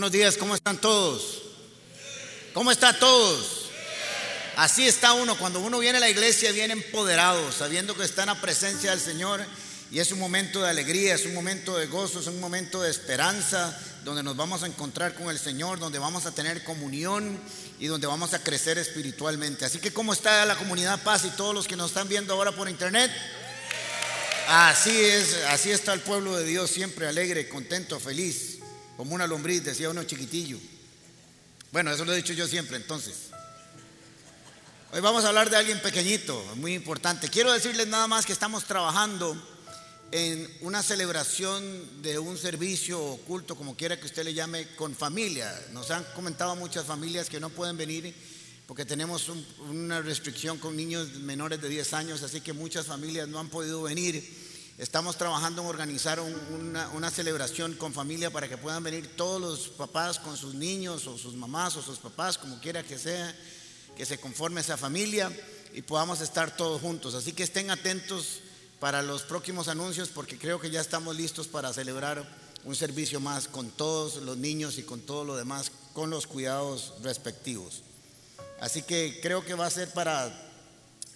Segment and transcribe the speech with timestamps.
[0.00, 1.42] Buenos días, ¿cómo están todos?
[2.54, 3.66] ¿Cómo están todos?
[4.56, 8.28] Así está uno, cuando uno viene a la iglesia viene empoderado, sabiendo que está en
[8.28, 9.44] la presencia del Señor
[9.90, 12.90] y es un momento de alegría, es un momento de gozo, es un momento de
[12.90, 17.38] esperanza, donde nos vamos a encontrar con el Señor, donde vamos a tener comunión
[17.78, 19.66] y donde vamos a crecer espiritualmente.
[19.66, 22.52] Así que, ¿cómo está la comunidad Paz y todos los que nos están viendo ahora
[22.52, 23.10] por internet?
[24.48, 28.49] Así es, así está el pueblo de Dios, siempre alegre, contento, feliz,
[29.00, 30.58] como una lombriz, decía uno chiquitillo.
[31.72, 33.30] Bueno, eso lo he dicho yo siempre, entonces.
[34.92, 37.30] Hoy vamos a hablar de alguien pequeñito, muy importante.
[37.30, 39.34] Quiero decirles nada más que estamos trabajando
[40.12, 45.50] en una celebración de un servicio oculto, como quiera que usted le llame, con familia.
[45.72, 48.14] Nos han comentado muchas familias que no pueden venir
[48.66, 53.38] porque tenemos una restricción con niños menores de 10 años, así que muchas familias no
[53.38, 54.49] han podido venir.
[54.80, 59.68] Estamos trabajando en organizar una, una, celebración con familia para que puedan venir todos los
[59.68, 63.36] papás con sus niños o sus mamás o sus papás, como quiera que sea
[63.94, 65.30] que se conforme esa familia
[65.74, 67.14] y podamos estar todos juntos.
[67.14, 68.40] Así que estén atentos
[68.78, 72.26] para los próximos anuncios porque creo que ya estamos listos para celebrar
[72.64, 76.94] un servicio más con todos los niños y con todo lo demás, con los cuidados
[77.02, 77.82] respectivos.
[78.62, 80.28] Así que creo que va a ser para,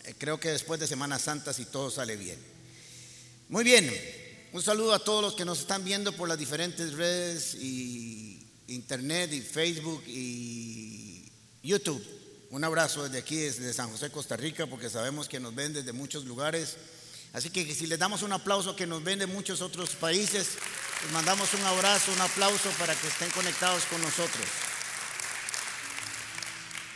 [0.05, 2.54] eh, creo que después de Semana Santa si todo sale bien.
[3.51, 3.93] Muy bien,
[4.53, 9.35] un saludo a todos los que nos están viendo por las diferentes redes y internet
[9.35, 11.31] y Facebook y
[11.63, 12.03] YouTube.
[12.49, 15.93] Un abrazo desde aquí, desde San José, Costa Rica, porque sabemos que nos ven desde
[15.93, 16.79] muchos lugares.
[17.35, 20.49] Así que si les damos un aplauso que nos ven de muchos otros países,
[21.03, 24.47] les mandamos un abrazo, un aplauso para que estén conectados con nosotros.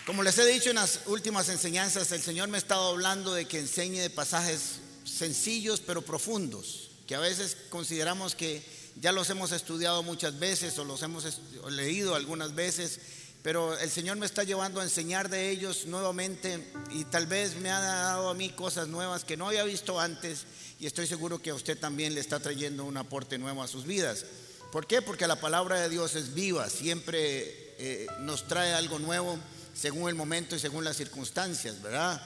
[0.06, 3.46] Como les he dicho en las últimas enseñanzas, el Señor me ha estado hablando de
[3.46, 8.62] que enseñe pasajes sencillos pero profundos, que a veces consideramos que
[9.00, 13.00] ya los hemos estudiado muchas veces o los hemos leído algunas veces
[13.42, 17.70] pero el Señor me está llevando a enseñar de ellos nuevamente y tal vez me
[17.70, 20.44] ha dado a mí cosas nuevas que no había visto antes
[20.80, 23.84] y estoy seguro que a usted también le está trayendo un aporte nuevo a sus
[23.84, 24.24] vidas.
[24.72, 25.02] ¿Por qué?
[25.02, 29.38] Porque la palabra de Dios es viva, siempre eh, nos trae algo nuevo
[29.72, 32.20] según el momento y según las circunstancias, ¿verdad?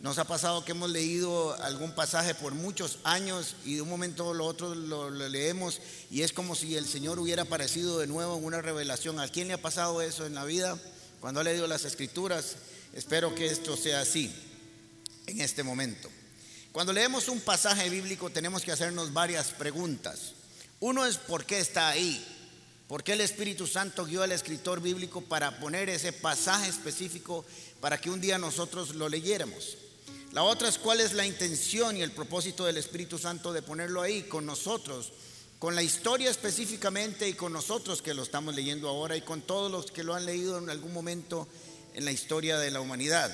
[0.00, 4.30] Nos ha pasado que hemos leído algún pasaje por muchos años y de un momento
[4.30, 8.36] a lo otro lo, leemos y es como si el Señor hubiera aparecido de nuevo
[8.36, 9.18] en una revelación.
[9.18, 10.78] ¿A quién le ha pasado eso en la vida
[11.20, 12.56] cuando ha leído las escrituras?
[12.92, 14.34] Espero que esto sea así
[15.26, 16.10] en este momento.
[16.70, 20.34] Cuando leemos un pasaje bíblico tenemos que hacernos varias preguntas.
[20.80, 22.22] Uno es ¿por qué está ahí?
[22.88, 27.46] ¿Por qué el Espíritu Santo guió al escritor bíblico para poner ese pasaje específico
[27.80, 29.78] para que un día nosotros lo leyéramos?
[30.34, 34.02] La otra es cuál es la intención y el propósito del Espíritu Santo de ponerlo
[34.02, 35.12] ahí con nosotros,
[35.60, 39.70] con la historia específicamente y con nosotros que lo estamos leyendo ahora y con todos
[39.70, 41.46] los que lo han leído en algún momento
[41.94, 43.32] en la historia de la humanidad.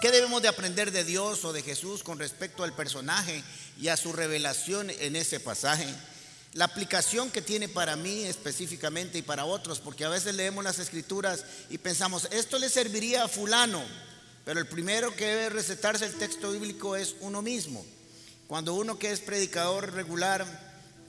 [0.00, 3.44] ¿Qué debemos de aprender de Dios o de Jesús con respecto al personaje
[3.78, 5.94] y a su revelación en ese pasaje?
[6.54, 10.78] La aplicación que tiene para mí específicamente y para otros, porque a veces leemos las
[10.78, 13.84] escrituras y pensamos, esto le serviría a fulano,
[14.48, 17.84] pero el primero que debe recetarse el texto bíblico es uno mismo.
[18.46, 20.46] Cuando uno que es predicador regular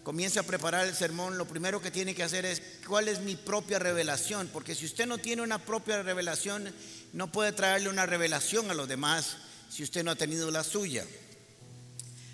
[0.04, 3.38] comienza a preparar el sermón, lo primero que tiene que hacer es cuál es mi
[3.38, 6.74] propia revelación, porque si usted no tiene una propia revelación,
[7.14, 9.38] no puede traerle una revelación a los demás
[9.70, 11.06] si usted no ha tenido la suya.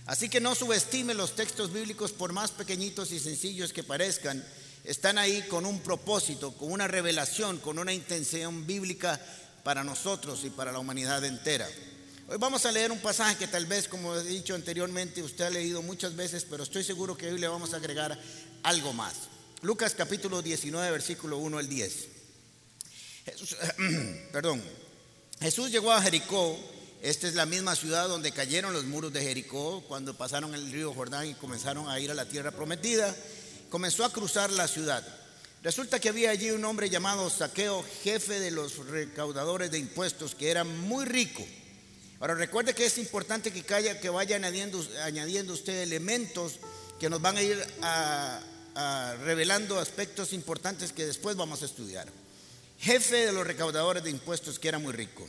[0.08, 4.44] Así que no subestime los textos bíblicos por más pequeñitos y sencillos que parezcan,
[4.84, 9.20] están ahí con un propósito, con una revelación, con una intención bíblica
[9.66, 11.68] para nosotros y para la humanidad entera.
[12.28, 15.50] Hoy vamos a leer un pasaje que tal vez, como he dicho anteriormente, usted ha
[15.50, 18.16] leído muchas veces, pero estoy seguro que hoy le vamos a agregar
[18.62, 19.16] algo más.
[19.64, 22.08] Lucas capítulo 19, versículo 1 al 10.
[24.32, 24.62] perdón.
[25.40, 26.56] Jesús llegó a Jericó.
[27.02, 30.94] Esta es la misma ciudad donde cayeron los muros de Jericó cuando pasaron el río
[30.94, 33.16] Jordán y comenzaron a ir a la tierra prometida.
[33.72, 35.04] Comenzó a cruzar la ciudad.
[35.66, 40.52] Resulta que había allí un hombre llamado Saqueo, jefe de los recaudadores de impuestos, que
[40.52, 41.44] era muy rico.
[42.20, 46.60] Ahora recuerde que es importante que, que vaya añadiendo, añadiendo usted elementos
[47.00, 47.66] que nos van a ir
[49.26, 52.08] revelando aspectos importantes que después vamos a estudiar.
[52.78, 55.28] Jefe de los recaudadores de impuestos, que era muy rico.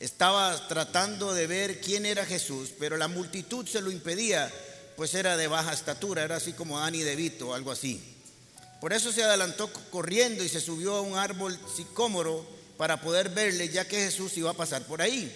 [0.00, 4.52] Estaba tratando de ver quién era Jesús, pero la multitud se lo impedía,
[4.96, 8.13] pues era de baja estatura, era así como Dani De Vito, algo así.
[8.80, 13.68] Por eso se adelantó corriendo y se subió a un árbol sicómoro para poder verle,
[13.68, 15.34] ya que Jesús iba a pasar por ahí.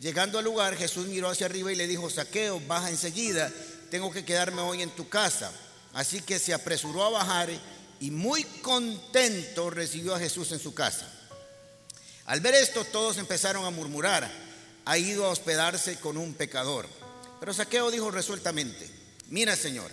[0.00, 3.52] Llegando al lugar, Jesús miró hacia arriba y le dijo, Saqueo, baja enseguida,
[3.90, 5.52] tengo que quedarme hoy en tu casa.
[5.92, 7.50] Así que se apresuró a bajar
[8.00, 11.06] y muy contento recibió a Jesús en su casa.
[12.26, 14.30] Al ver esto todos empezaron a murmurar,
[14.84, 16.88] ha ido a hospedarse con un pecador.
[17.38, 18.88] Pero Saqueo dijo resueltamente,
[19.28, 19.90] mira Señor,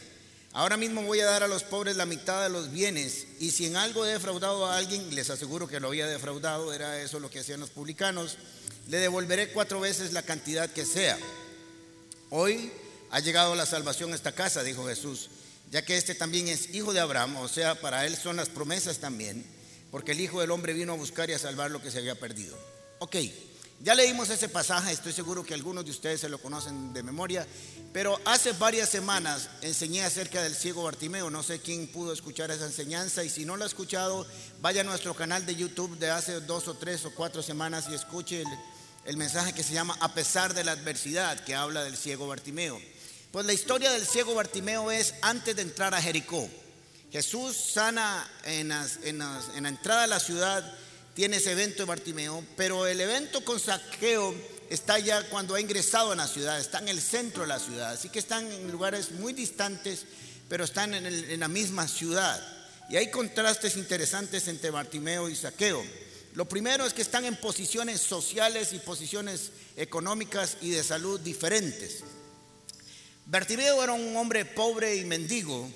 [0.57, 3.67] ahora mismo voy a dar a los pobres la mitad de los bienes y si
[3.67, 7.29] en algo he defraudado a alguien, les aseguro que lo había defraudado, era eso lo
[7.29, 8.39] que hacían los publicanos,
[8.87, 11.15] le devolveré cuatro veces la cantidad que sea.
[12.31, 12.71] Hoy
[13.11, 15.29] ha llegado la salvación a esta casa, dijo Jesús,
[15.69, 18.97] ya que este también es hijo de Abraham, o sea, para él son las promesas
[18.97, 19.45] también,
[19.91, 22.15] porque el Hijo del Hombre vino a buscar y a salvar lo que se había
[22.15, 22.57] perdido.
[22.97, 23.17] Ok,
[23.79, 27.45] ya leímos ese pasaje, estoy seguro que algunos de ustedes se lo conocen de memoria,
[27.93, 32.65] pero hace varias semanas enseñé acerca del ciego Bartimeo, no sé quién pudo escuchar esa
[32.65, 34.25] enseñanza y si no lo ha escuchado,
[34.61, 37.93] vaya a nuestro canal de YouTube de hace dos o tres o cuatro semanas y
[37.93, 38.43] escuche
[39.05, 42.81] el, mensaje que se llama A pesar de la adversidad, que habla del ciego Bartimeo.
[43.31, 46.49] Pues la historia del ciego Bartimeo es antes de entrar a Jericó.
[47.11, 50.77] Jesús sana en, la entrada a la ciudad,
[51.17, 54.35] tiene ese evento de Bartimeo, pero el evento con saqueo
[54.69, 57.93] está ya cuando ha ingresado en la ciudad, está en el centro de la ciudad,
[57.93, 60.05] así que están en lugares muy distantes,
[60.47, 62.39] pero están en, en la misma ciudad.
[62.87, 65.83] Y hay contrastes interesantes entre Bartimeo y saqueo.
[66.35, 72.03] Lo primero es que están en posiciones sociales y posiciones económicas y de salud diferentes.
[73.25, 75.67] Bartimeo era un hombre pobre y mendigo,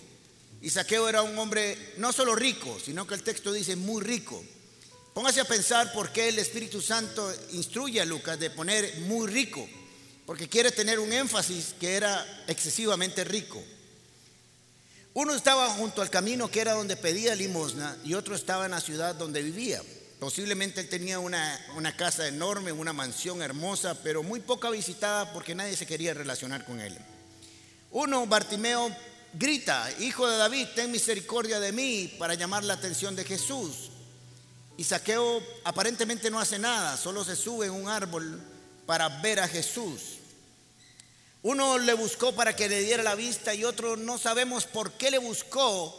[0.61, 4.45] y Saqueo era un hombre no solo rico, sino que el texto dice muy rico.
[5.13, 9.67] Póngase a pensar por qué el Espíritu Santo instruye a Lucas de poner muy rico,
[10.25, 13.61] porque quiere tener un énfasis que era excesivamente rico.
[15.13, 18.79] Uno estaba junto al camino que era donde pedía limosna y otro estaba en la
[18.79, 19.81] ciudad donde vivía.
[20.19, 21.59] Posiblemente él tenía una,
[21.97, 26.79] casa enorme, una mansión hermosa, pero muy poca visitada porque nadie se quería relacionar con
[26.79, 26.97] él.
[27.89, 28.95] Uno, Bartimeo,
[29.33, 33.90] grita, Hijo de David, ten misericordia de mí para llamar la atención de Jesús.
[34.77, 38.41] Y Saqueo aparentemente no hace nada, solo se sube en un árbol
[38.85, 40.17] para ver a Jesús.
[41.43, 45.09] Uno le buscó para que le diera la vista y otro no sabemos por qué
[45.09, 45.97] le buscó,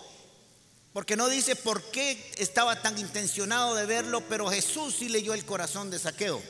[0.93, 5.45] porque no dice por qué estaba tan intencionado de verlo, pero Jesús sí leyó el
[5.45, 6.41] corazón de Saqueo.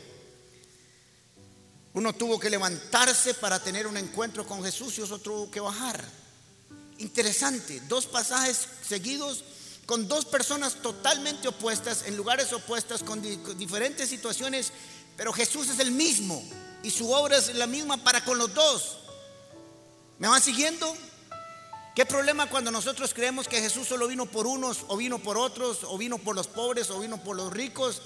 [1.95, 6.03] Uno tuvo que levantarse para tener un encuentro con Jesús y otro tuvo que bajar.
[6.99, 9.45] Interesante, dos pasajes seguidos
[9.87, 13.21] con dos personas totalmente opuestas, en lugares opuestos, con
[13.59, 14.73] diferentes situaciones,
[15.17, 16.43] pero Jesús es el mismo
[16.83, 18.99] y su obra es la misma para con los dos.
[20.19, 20.97] ¿Me van siguiendo?
[21.95, 25.81] ¿Qué problema cuando nosotros creemos que Jesús solo vino por unos o vino por otros
[25.83, 28.01] o vino por los pobres o vino por los ricos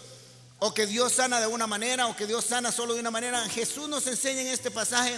[0.58, 3.48] o que Dios sana de una manera o que Dios sana solo de una manera?
[3.48, 5.16] Jesús nos enseña en este pasaje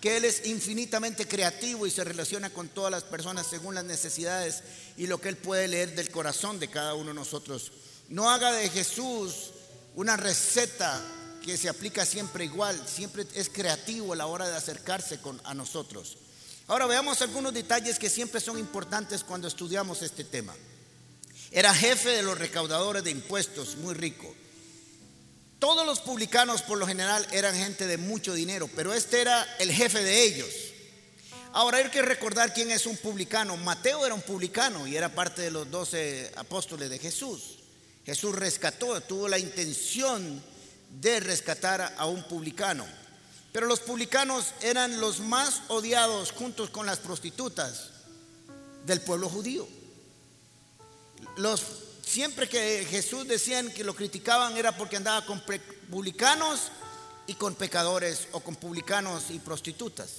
[0.00, 4.62] que Él es infinitamente creativo y se relaciona con todas las personas según las necesidades
[4.96, 7.72] y lo que Él puede leer del corazón de cada uno de nosotros.
[8.08, 9.50] No haga de Jesús
[9.94, 11.02] una receta
[11.44, 15.54] que se aplica siempre igual, siempre es creativo a la hora de acercarse con, a
[15.54, 16.18] nosotros.
[16.68, 20.54] Ahora veamos algunos detalles que siempre son importantes cuando estudiamos este tema.
[21.52, 24.34] Era jefe de los recaudadores de impuestos, muy rico.
[25.58, 29.72] Todos los publicanos por lo general eran gente de mucho dinero, pero este era el
[29.72, 30.50] jefe de ellos.
[31.52, 33.56] Ahora hay que recordar quién es un publicano.
[33.56, 37.60] Mateo era un publicano y era parte de los doce apóstoles de Jesús.
[38.04, 40.42] Jesús rescató, tuvo la intención
[41.00, 42.86] de rescatar a un publicano.
[43.52, 47.90] Pero los publicanos eran los más odiados juntos con las prostitutas
[48.84, 49.66] del pueblo judío.
[51.38, 51.62] Los,
[52.06, 55.42] siempre que Jesús decían que lo criticaban era porque andaba con
[55.90, 56.70] publicanos
[57.26, 60.12] y con pecadores o con publicanos y prostitutas.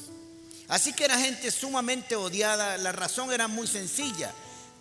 [0.67, 2.77] Así que era gente sumamente odiada.
[2.77, 4.33] La razón era muy sencilla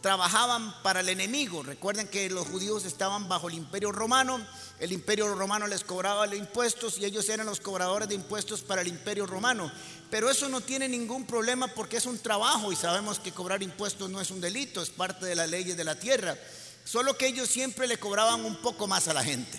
[0.06, 1.64] trabajaban para el enemigo.
[1.64, 4.40] Recuerden que los judíos estaban bajo el imperio romano,
[4.78, 8.82] el imperio romano les cobraba los impuestos y ellos eran los cobradores de impuestos para
[8.82, 9.68] el imperio romano.
[10.08, 14.08] Pero eso no tiene ningún problema porque es un trabajo y sabemos que cobrar impuestos
[14.08, 16.38] no es un delito, es parte de las leyes de la tierra.
[16.86, 19.58] Solo que ellos siempre le cobraban un poco más a la gente.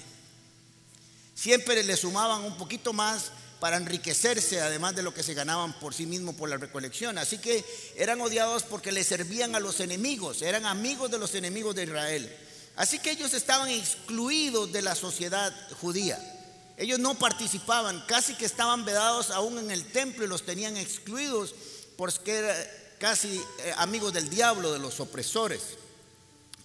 [1.35, 5.93] Siempre le sumaban un poquito más para enriquecerse, además de lo que se ganaban por
[5.93, 7.17] sí mismos por la recolección.
[7.17, 7.65] Así que
[7.97, 12.33] eran odiados porque le servían a los enemigos, eran amigos de los enemigos de Israel.
[12.77, 16.17] Así que ellos estaban excluidos de la sociedad judía.
[16.77, 21.53] Ellos no participaban, casi que estaban vedados aún en el templo y los tenían excluidos
[21.97, 22.55] porque eran
[22.99, 25.61] casi eh, amigos del diablo, de los opresores.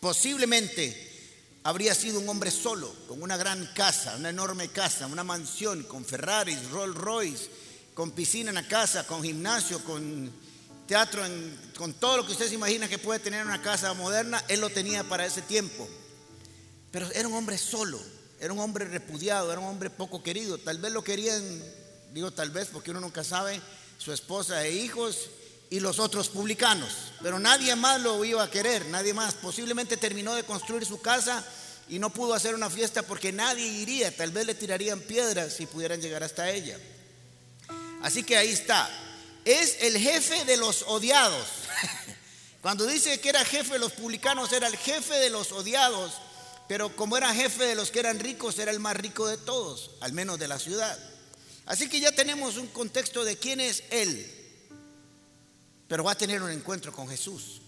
[0.02, 5.84] Posiblemente habría sido un hombre solo, con una gran casa, una enorme casa, una mansión,
[5.84, 7.48] con Ferraris, Rolls Royce,
[7.94, 10.28] con piscina en la casa, con gimnasio, con
[10.88, 11.22] teatro
[11.76, 14.70] con todo lo que usted se imagina que puede tener una casa moderna, él lo
[14.70, 15.88] tenía para ese tiempo.
[16.90, 18.00] Pero era un hombre solo,
[18.40, 20.58] era un hombre repudiado, era un hombre poco querido.
[20.58, 21.40] Tal vez lo querían,
[22.12, 23.62] digo tal vez porque uno nunca sabe,
[23.98, 25.30] su esposa e hijos
[25.72, 26.92] y los otros publicanos.
[27.22, 29.32] Pero nadie más lo iba a querer, nadie más.
[29.32, 31.42] Posiblemente terminó de construir su casa
[31.88, 35.64] y no pudo hacer una fiesta porque nadie iría, tal vez le tirarían piedras si
[35.64, 36.78] pudieran llegar hasta ella.
[38.02, 38.86] Así que ahí está.
[39.46, 41.48] Es el jefe de los odiados.
[42.60, 46.12] Cuando dice que era jefe de los publicanos, era el jefe de los odiados,
[46.68, 49.92] pero como era jefe de los que eran ricos, era el más rico de todos,
[50.02, 50.98] al menos de la ciudad.
[51.64, 54.41] Así que ya tenemos un contexto de quién es él,
[55.92, 57.60] pero va a tener un encuentro con Jesús.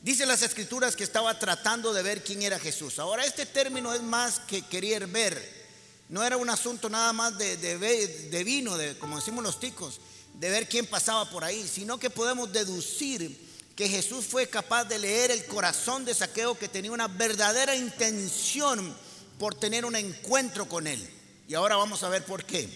[0.00, 2.98] Dice las escrituras que estaba tratando de ver quién era Jesús.
[2.98, 5.66] Ahora este término es más que querer ver.
[6.08, 10.00] No era un asunto nada más de, de, vino, de, como decimos los ticos,
[10.32, 13.38] de ver quién pasaba por ahí, sino que podemos deducir
[13.76, 18.96] que Jesús fue capaz de leer el corazón de Saqueo que tenía una verdadera intención
[19.38, 21.06] por tener un encuentro con él.
[21.48, 22.66] Y ahora vamos a ver por qué.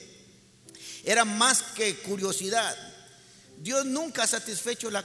[1.02, 2.87] Era más que curiosidad.
[3.60, 5.04] Dios nunca ha satisfecho la,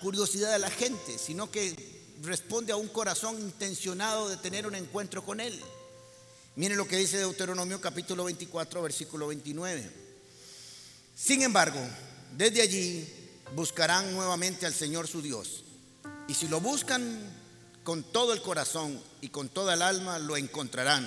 [0.00, 1.76] curiosidad de la gente, sino que
[2.22, 5.60] responde a un corazón intencionado de tener un encuentro con Él.
[6.56, 9.90] Miren lo que dice Deuteronomio capítulo 24, versículo 29.
[11.14, 11.80] Sin embargo,
[12.36, 13.06] desde allí
[13.54, 15.64] buscarán nuevamente al Señor su Dios.
[16.28, 17.20] Y si lo buscan
[17.84, 21.06] con todo el corazón y con toda el alma, lo encontrarán.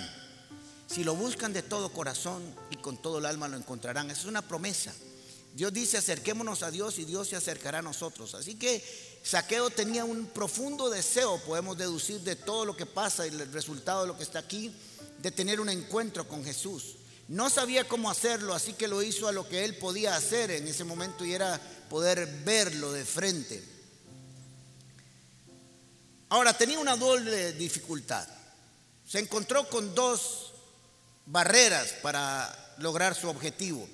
[0.88, 4.12] Si lo buscan de todo corazón y con todo el alma, lo encontrarán.
[4.12, 4.94] Esa es una promesa.
[5.56, 8.36] Dios dice, acerquémonos a Dios y Dios se acercará a nosotros.
[8.36, 8.84] Así que
[9.24, 14.02] Saqueo tenía un profundo deseo, podemos deducir de todo lo que pasa y el resultado
[14.02, 14.76] de lo que está aquí,
[15.20, 16.98] de tener un encuentro con Jesús.
[17.30, 20.68] No sabía cómo hacerlo, así que lo hizo a lo que él podía hacer en
[20.68, 21.58] ese momento y era
[21.90, 23.64] poder verlo de frente.
[26.28, 28.28] Ahora, tenía una doble dificultad.
[29.08, 30.52] Se encontró con dos
[31.26, 33.88] barreras para lograr su objetivo.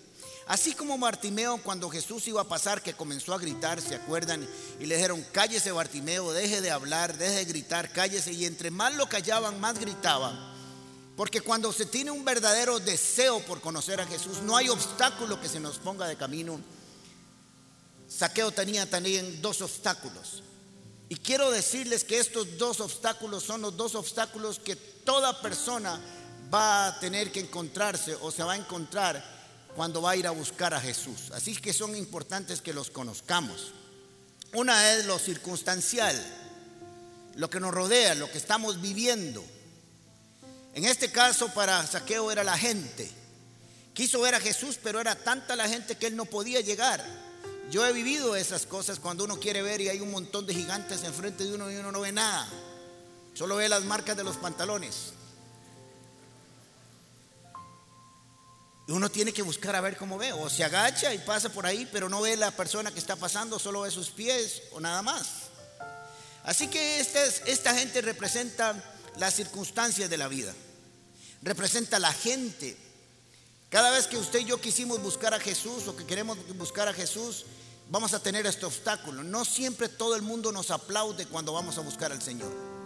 [0.51, 4.46] Así como Bartimeo cuando Jesús iba a pasar que comenzó a gritar, ¿se acuerdan?
[4.81, 8.34] Y le dijeron, cállese Bartimeo, deje de hablar, deje de gritar, cállese.
[8.34, 10.38] Y entre más lo callaban, más gritaban.
[11.15, 15.48] Porque cuando se tiene un verdadero deseo por conocer a Jesús, no hay obstáculo que
[15.48, 16.60] se nos ponga de camino.
[18.10, 20.43] Saqueo tenía también dos obstáculos.
[21.08, 25.98] Y quiero decirles que estos dos obstáculos son los dos obstáculos que toda persona
[26.53, 29.39] va a tener que encontrarse o se va a encontrar
[29.75, 31.31] cuando va a ir a buscar a Jesús.
[31.33, 33.73] Así que son importantes que los conozcamos.
[34.53, 36.15] Una es lo circunstancial,
[37.35, 39.43] lo que nos rodea, lo que estamos viviendo.
[40.73, 43.09] En este caso para Saqueo era la gente.
[43.93, 47.05] Quiso ver a Jesús, pero era tanta la gente que él no podía llegar.
[47.69, 51.03] Yo he vivido esas cosas cuando uno quiere ver y hay un montón de gigantes
[51.03, 52.47] enfrente de uno y uno no ve nada.
[53.33, 55.13] Solo ve las marcas de los pantalones.
[58.91, 60.33] Uno tiene que buscar a ver cómo ve.
[60.33, 63.60] O se agacha y pasa por ahí, pero no ve la persona que está pasando,
[63.60, 65.50] solo ve sus pies o nada más.
[66.43, 68.75] Así que esta, esta gente representa
[69.17, 70.53] las circunstancias de la vida.
[71.41, 72.77] Representa la gente.
[73.69, 76.93] Cada vez que usted y yo quisimos buscar a Jesús o que queremos buscar a
[76.93, 77.45] Jesús,
[77.89, 79.24] vamos a tener este obstáculo.
[79.24, 82.80] No siempre todo el mundo nos aplaude cuando vamos a buscar al Señor.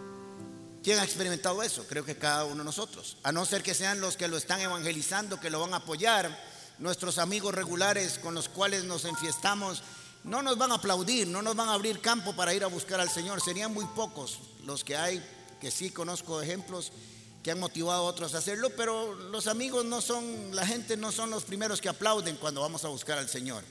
[0.85, 1.83] ¿Quién ha experimentado eso?
[1.87, 3.17] Creo que cada uno de nosotros.
[3.23, 6.29] A no ser que sean los que lo están evangelizando, que lo van a apoyar,
[6.77, 9.81] nuestros amigos regulares con los cuales nos enfiestamos,
[10.23, 12.99] no nos van a aplaudir, no nos van a abrir campo para ir a buscar
[12.99, 13.41] al Señor.
[13.41, 15.27] Serían muy pocos los que hay,
[15.59, 16.91] que sí conozco ejemplos
[17.41, 21.11] que han motivado a otros a hacerlo, pero los amigos no son, la gente no
[21.11, 23.63] son los primeros que aplauden cuando vamos a buscar al Señor.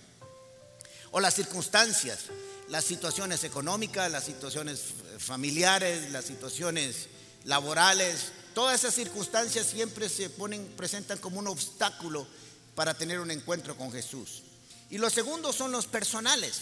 [1.15, 2.25] O las circunstancias
[2.69, 4.81] las situaciones económicas, las situaciones
[5.19, 7.09] familiares, las situaciones
[7.45, 12.27] laborales, todas esas circunstancias siempre se ponen, presentan como un obstáculo
[12.75, 14.43] para tener un encuentro con Jesús.
[14.91, 16.61] Y los segundos son los personales.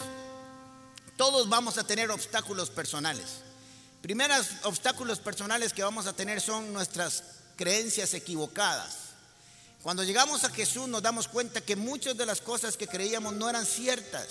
[1.16, 3.26] Todos vamos a tener obstáculos personales.
[4.00, 7.22] Primeros obstáculos personales que vamos a tener son nuestras
[7.56, 9.11] creencias equivocadas.
[9.82, 13.50] Cuando llegamos a Jesús nos damos cuenta que muchas de las cosas que creíamos no
[13.50, 14.28] eran ciertas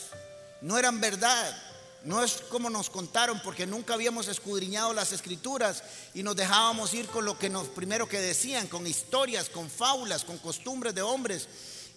[0.62, 1.58] no eran verdad.
[2.03, 5.84] No es como nos contaron porque nunca habíamos escudriñado las escrituras
[6.15, 10.24] y nos dejábamos ir con lo que nos primero que decían, con historias, con fábulas,
[10.24, 11.48] con costumbres de hombres.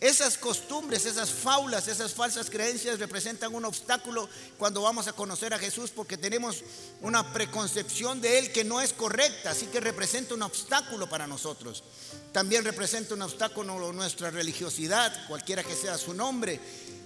[0.00, 5.58] Esas costumbres, esas fábulas, esas falsas creencias representan un obstáculo cuando vamos a conocer a
[5.58, 6.62] Jesús porque tenemos
[7.00, 11.84] una preconcepción de Él que no es correcta, así que representa un obstáculo para nosotros.
[12.32, 16.60] También representa un obstáculo nuestra religiosidad, cualquiera que sea su nombre,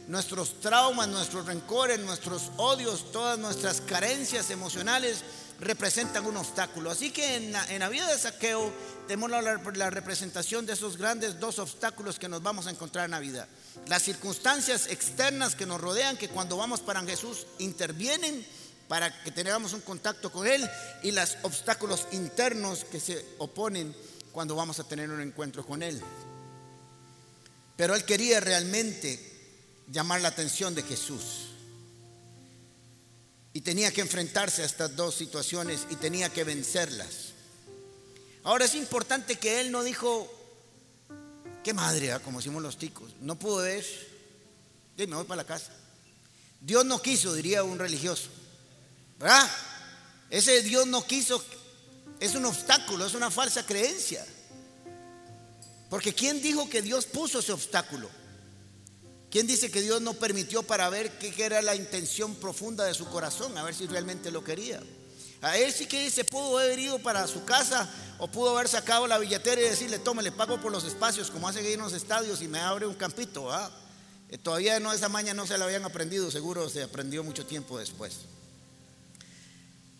[0.08, 5.22] nuestros traumas, nuestros rencores, nuestros odios, todas nuestras carencias emocionales
[5.60, 6.90] representan un obstáculo.
[6.90, 8.72] Así que en la, vida de saqueo
[9.06, 13.12] tenemos la, la, representación de esos grandes dos obstáculos que nos vamos a encontrar en
[13.12, 13.48] la vida.
[13.86, 18.46] Las circunstancias externas que nos rodean, que cuando vamos para Jesús intervienen
[18.88, 20.68] para que tengamos un contacto con Él,
[21.02, 23.94] y los obstáculos internos que se oponen
[24.32, 26.00] cuando vamos a tener un encuentro con Él.
[27.76, 31.47] Pero Él quería realmente llamar la atención de Jesús.
[33.58, 37.32] Y tenía que enfrentarse a estas dos situaciones y tenía que vencerlas.
[38.44, 40.32] Ahora es importante que él no dijo,
[41.64, 43.84] qué madre, como decimos los ticos, no pudo ver,
[44.96, 45.72] me voy para la casa.
[46.60, 48.28] Dios no quiso, diría un religioso.
[49.18, 49.50] ¿Verdad?
[50.30, 51.44] Ese Dios no quiso
[52.20, 54.24] es un obstáculo, es una falsa creencia.
[55.90, 58.08] Porque ¿quién dijo que Dios puso ese obstáculo?
[59.30, 63.06] ¿Quién dice que Dios no permitió para ver qué era la intención profunda de su
[63.08, 63.56] corazón?
[63.58, 64.80] A ver si realmente lo quería.
[65.42, 69.06] A él sí que se pudo haber ido para su casa o pudo haber sacado
[69.06, 71.92] la billetera y decirle, tome, le pago por los espacios, como hacen ahí en los
[71.92, 73.50] estadios y me abre un campito.
[74.30, 77.78] Eh, todavía no, esa maña no se la habían aprendido, seguro se aprendió mucho tiempo
[77.78, 78.20] después.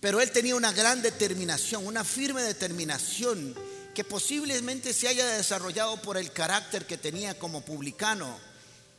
[0.00, 3.54] Pero él tenía una gran determinación, una firme determinación
[3.94, 8.48] que posiblemente se haya desarrollado por el carácter que tenía como publicano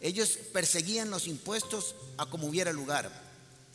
[0.01, 3.11] ellos perseguían los impuestos a como hubiera lugar.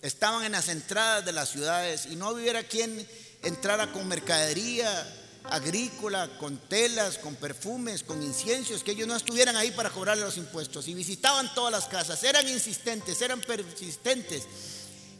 [0.03, 3.07] Estaban en las entradas de las ciudades y no hubiera quien
[3.43, 9.71] entrara con mercadería agrícola, con telas, con perfumes, con inciensos, que ellos no estuvieran ahí
[9.71, 10.89] para cobrarle los impuestos.
[10.89, 14.45] Y visitaban todas las casas, eran insistentes, eran persistentes.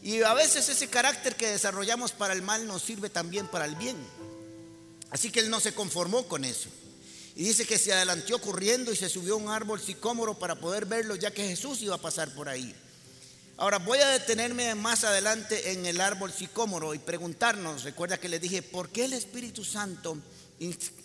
[0.01, 3.75] Y a veces ese carácter que desarrollamos para el mal nos sirve también para el
[3.75, 3.97] bien.
[5.11, 6.69] Así que él no se conformó con eso.
[7.35, 10.85] Y dice que se adelantó corriendo y se subió a un árbol sicómoro para poder
[10.85, 12.73] verlo, ya que Jesús iba a pasar por ahí.
[13.57, 18.39] Ahora voy a detenerme más adelante en el árbol sicómoro y preguntarnos, recuerda que le
[18.39, 20.17] dije, ¿por qué el Espíritu Santo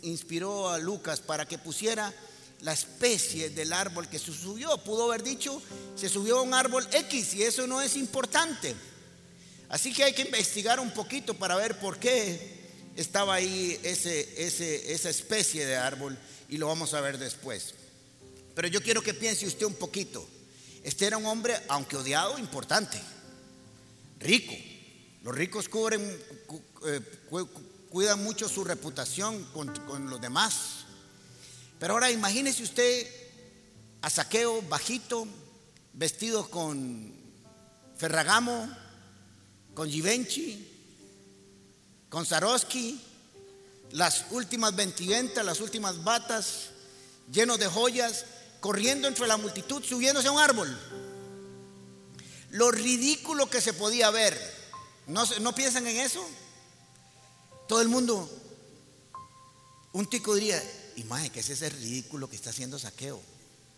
[0.02, 2.12] inspiró a Lucas para que pusiera
[2.61, 4.76] la especie del árbol que se subió?
[4.78, 5.61] Pudo haber dicho,
[5.96, 8.74] se subió a un árbol X y eso no es importante.
[9.68, 12.60] Así que hay que investigar un poquito para ver por qué
[13.00, 17.74] estaba ahí ese, esa especie de árbol y lo vamos a ver después.
[18.54, 20.28] Pero yo quiero que piense usted un poquito.
[20.82, 23.00] Este era un hombre, aunque odiado, importante,
[24.18, 24.54] rico.
[25.22, 26.02] Los ricos cubren,
[26.86, 27.00] eh,
[27.88, 30.84] cuidan mucho su reputación con, con los demás.
[31.78, 33.06] Pero ahora imagínese usted
[34.02, 35.26] a Saqueo bajito,
[35.94, 37.14] vestido con
[37.96, 38.68] Ferragamo,
[39.74, 40.69] con Givenchy,
[42.11, 43.01] con Saroski,
[43.92, 46.70] las últimas ventiventas, las últimas batas,
[47.33, 48.25] llenos de joyas,
[48.59, 50.79] corriendo entre la multitud, subiéndose a un árbol.
[52.51, 54.61] Lo ridículo que se podía ver.
[55.07, 56.25] ¿No, no piensan en eso?
[57.68, 58.29] Todo el mundo,
[59.92, 60.62] un tico diría,
[60.96, 63.20] imagen, que es ese ridículo que está haciendo saqueo?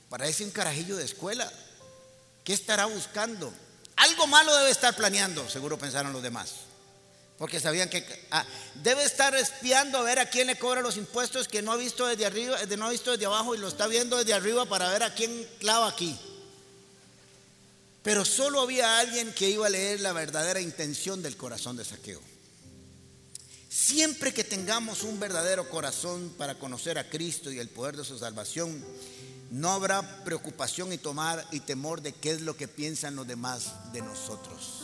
[0.09, 1.51] Parece un carajillo de escuela.
[2.45, 3.53] ¿Qué estará buscando?
[3.97, 6.72] Algo malo debe estar planeando, seguro pensaron los demás.
[7.43, 8.47] Porque sabían que ah,
[8.85, 12.07] debe estar espiando a ver a quién le cobra los impuestos que no ha visto
[12.07, 15.03] desde arriba, no ha visto desde abajo y lo está viendo desde arriba para ver
[15.03, 16.17] a quién clava aquí.
[18.05, 22.21] Pero solo había alguien que iba a leer la verdadera intención del corazón de Saqueo.
[23.69, 28.21] Siempre que tengamos un verdadero corazón para conocer a Cristo y el poder de su
[28.21, 28.85] salvación,
[29.51, 33.93] no habrá preocupación y tomar y temor de qué es lo que piensan los demás
[33.93, 34.82] de nosotros.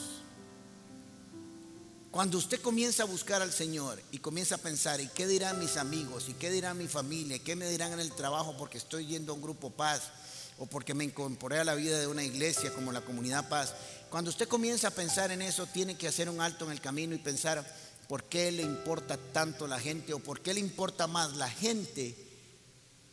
[2.18, 5.76] Cuando usted comienza a buscar al Señor y comienza a pensar, ¿y qué dirán mis
[5.76, 6.28] amigos?
[6.28, 7.38] ¿Y qué dirá mi familia?
[7.38, 10.10] ¿Qué me dirán en el trabajo porque estoy yendo a un grupo paz?
[10.58, 13.72] ¿O porque me incorporé a la vida de una iglesia como la comunidad paz?
[14.10, 17.14] Cuando usted comienza a pensar en eso, tiene que hacer un alto en el camino
[17.14, 17.64] y pensar,
[18.08, 20.12] ¿por qué le importa tanto la gente?
[20.12, 22.16] ¿O por qué le importa más la gente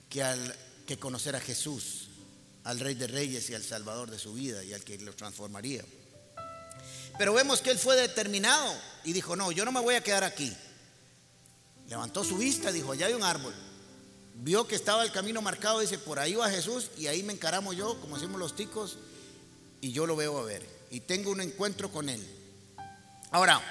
[0.09, 0.55] que, al,
[0.87, 2.07] que conocer a Jesús,
[2.63, 5.85] al Rey de Reyes y al Salvador de su vida y al que lo transformaría?
[7.17, 8.73] Pero vemos que él fue determinado
[9.03, 10.55] y dijo, no, yo no me voy a quedar aquí.
[11.87, 13.53] Levantó su vista, dijo, allá hay un árbol.
[14.35, 17.75] Vio que estaba el camino marcado, dice, por ahí va Jesús y ahí me encaramos
[17.75, 18.97] yo, como decimos los ticos,
[19.81, 20.67] y yo lo veo a ver.
[20.89, 22.25] Y tengo un encuentro con él.
[23.31, 23.61] Ahora,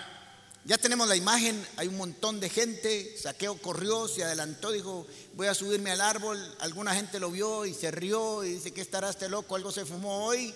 [0.64, 5.48] ya tenemos la imagen, hay un montón de gente, Saqueo corrió, se adelantó, dijo, voy
[5.48, 9.10] a subirme al árbol, alguna gente lo vio y se rió y dice, ¿qué estará
[9.10, 9.56] este loco?
[9.56, 10.54] Algo se fumó hoy,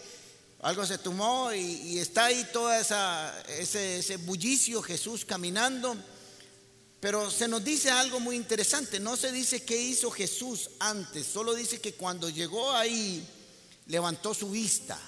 [0.61, 5.97] algo se tomó y, está ahí todo ese, ese bullicio, Jesús caminando.
[7.01, 8.99] Pero se nos dice algo muy interesante.
[8.99, 13.25] No se dice qué hizo Jesús antes, solo dice que cuando llegó ahí,
[13.87, 14.99] levantó su vista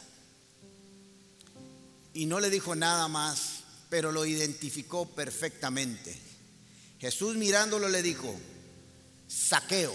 [2.15, 6.17] y no le dijo nada más, pero lo identificó perfectamente.
[6.99, 8.35] Jesús mirándolo le dijo,
[9.27, 9.95] saqueo.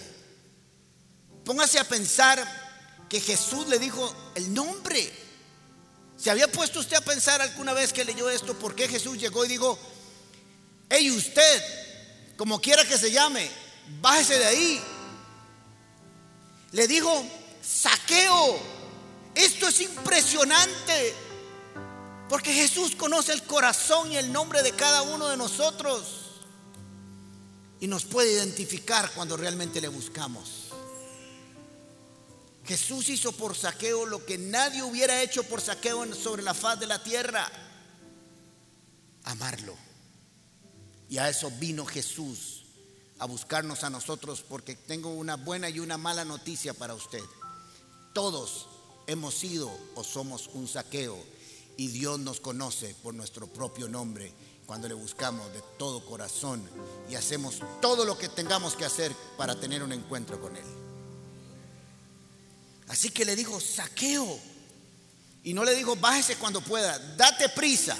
[1.45, 5.24] Póngase a pensar que Jesús le dijo el nombre.
[6.25, 9.45] ¿Se había puesto usted a pensar alguna vez que leyó esto por qué Jesús llegó
[9.45, 9.77] y dijo,
[10.89, 13.47] hey usted, como quiera que se llame,
[14.01, 14.81] bájese de ahí?
[16.71, 17.23] Le dijo,
[17.61, 18.59] saqueo.
[19.35, 21.13] Esto es impresionante.
[22.27, 26.31] Porque Jesús conoce el corazón y el nombre de cada uno de nosotros.
[27.79, 30.64] Y nos puede identificar cuando realmente le buscamos.
[32.65, 36.87] Jesús hizo por saqueo lo que nadie hubiera hecho por saqueo sobre la faz de
[36.87, 37.49] la tierra.
[39.23, 39.75] Amarlo.
[41.09, 42.65] Y a eso vino Jesús,
[43.19, 47.23] a buscarnos a nosotros, porque tengo una buena y una mala noticia para usted.
[48.13, 48.67] Todos
[49.05, 51.17] hemos sido o somos un saqueo
[51.77, 54.33] y Dios nos conoce por nuestro propio nombre
[54.65, 56.67] cuando le buscamos de todo corazón
[57.09, 60.84] y hacemos todo lo que tengamos que hacer para tener un encuentro con Él.
[62.87, 64.39] Así que le dijo, saqueo.
[65.43, 67.97] Y no le dijo, bájese cuando pueda, date prisa.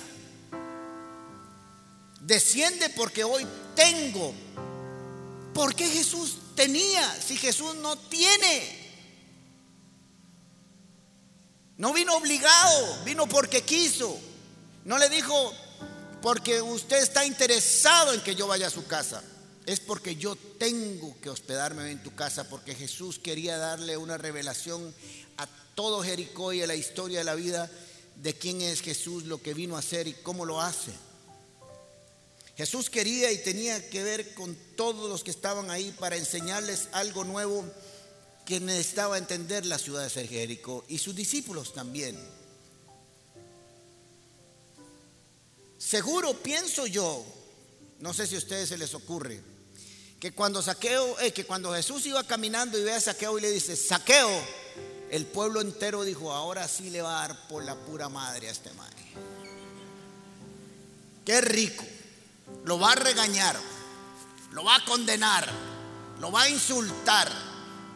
[2.21, 3.45] Desciende porque hoy
[3.76, 4.34] tengo.
[5.54, 8.86] ¿Por qué Jesús tenía si Jesús no tiene?
[11.78, 14.19] No vino obligado, vino porque quiso.
[14.86, 15.54] No le dijo
[16.21, 19.21] porque usted está interesado en que yo vaya a su casa.
[19.65, 24.93] Es porque yo tengo que hospedarme en tu casa, porque Jesús quería darle una revelación
[25.38, 27.69] a todo Jericó y a la historia de la vida
[28.15, 30.91] de quién es Jesús, lo que vino a hacer y cómo lo hace.
[32.56, 37.25] Jesús quería y tenía que ver con todos los que estaban ahí para enseñarles algo
[37.25, 37.65] nuevo
[38.45, 42.17] que necesitaba entender la ciudad de Jericó y sus discípulos también.
[45.78, 47.25] Seguro pienso yo,
[47.99, 49.41] no sé si a ustedes se les ocurre,
[50.26, 53.52] que cuando Saqueo, eh, que cuando Jesús iba caminando y ve a Saqueo y le
[53.52, 54.42] dice, Saqueo,
[55.12, 58.52] el pueblo entero dijo, ahora sí le va a dar por la pura madre a
[58.52, 58.96] este madre.
[61.24, 61.86] Qué rico.
[62.64, 63.56] Lo va a regañar,
[64.50, 65.48] lo va a condenar,
[66.20, 67.32] lo va a insultar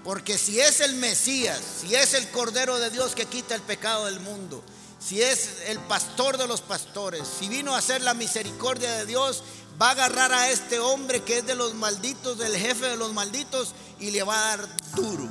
[0.03, 4.05] porque si es el Mesías, si es el Cordero de Dios que quita el pecado
[4.05, 4.63] del mundo,
[4.99, 9.43] si es el pastor de los pastores, si vino a hacer la misericordia de Dios,
[9.81, 13.13] va a agarrar a este hombre que es de los malditos, del jefe de los
[13.13, 15.27] malditos, y le va a dar duro.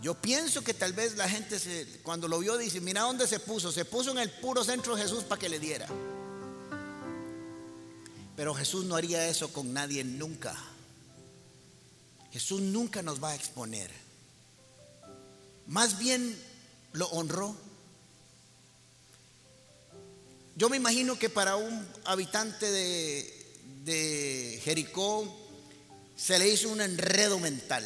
[0.00, 1.58] Yo pienso que tal vez la gente
[2.02, 5.02] cuando lo vio dice, mira dónde se puso, se puso en el puro centro de
[5.02, 5.86] Jesús para que le diera.
[8.34, 10.56] Pero Jesús no haría eso con nadie nunca.
[12.32, 13.90] Jesús nunca nos va a exponer.
[15.66, 16.40] Más bien
[16.92, 17.54] lo honró.
[20.56, 25.36] Yo me imagino que para un habitante de, Jericó
[26.16, 27.84] se le hizo un enredo mental.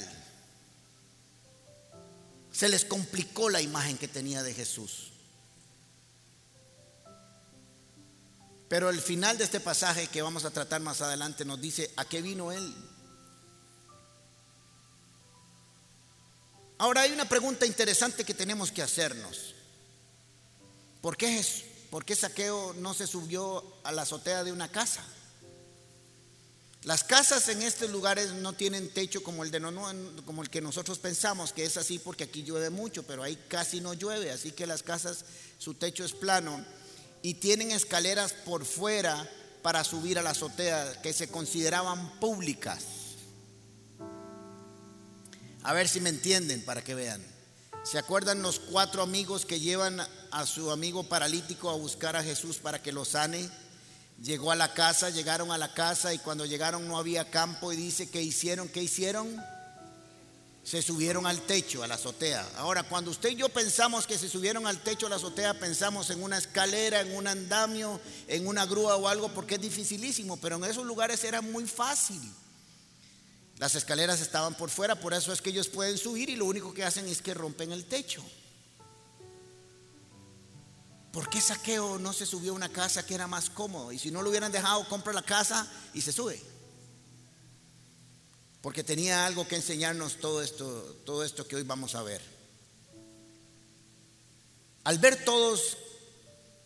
[2.52, 5.12] Se les complicó la imagen que tenía de Jesús.
[8.68, 12.04] Pero el final de este pasaje que vamos a tratar más adelante nos dice a
[12.04, 12.74] qué vino Él.
[16.78, 19.54] Ahora hay una pregunta interesante que tenemos que hacernos.
[21.00, 21.38] ¿Por qué,
[21.94, 25.00] ¿Por qué Saqueo no se subió a la azotea de una casa?
[26.82, 29.60] Las casas en estos lugares no tienen techo como el, de
[30.26, 33.80] como el que nosotros pensamos, que es así porque aquí llueve mucho, pero ahí casi
[33.80, 35.24] no llueve, así que las casas,
[35.58, 36.66] su techo es plano
[37.22, 39.30] y tienen escaleras por fuera
[39.62, 42.82] para subir a la azotea que se consideraban públicas.
[45.62, 47.24] A ver si me entienden para que vean.
[47.84, 50.00] ¿Se acuerdan los cuatro amigos que llevan
[50.34, 53.48] a su amigo paralítico a buscar a Jesús para que lo sane?
[54.20, 57.76] Llegó a la casa, llegaron a la casa y cuando llegaron no había campo y
[57.76, 59.40] dice que hicieron, ¿qué hicieron?
[60.64, 62.44] Se subieron al techo, a la azotea.
[62.56, 66.10] Ahora, cuando usted y yo pensamos que se subieron al techo, a la azotea, pensamos
[66.10, 70.56] en una escalera, en un andamio, en una grúa o algo, porque es dificilísimo, pero
[70.56, 72.20] en esos lugares era muy fácil.
[73.58, 76.74] Las escaleras estaban por fuera, por eso es que ellos pueden subir y lo único
[76.74, 78.24] que hacen es que rompen el techo.
[81.14, 83.92] ¿Por qué Saqueo no se subió a una casa que era más cómodo?
[83.92, 86.42] Y si no lo hubieran dejado, compra la casa y se sube.
[88.60, 90.66] Porque tenía algo que enseñarnos todo esto,
[91.06, 92.20] todo esto que hoy vamos a ver.
[94.82, 95.78] Al ver todos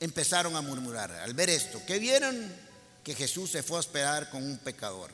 [0.00, 1.12] empezaron a murmurar.
[1.12, 2.50] Al ver esto, ¿qué vieron?
[3.04, 5.10] Que Jesús se fue a hospedar con un pecador.